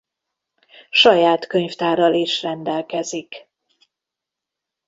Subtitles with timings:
[0.89, 3.49] Saját könyvtárral is rendelkezik.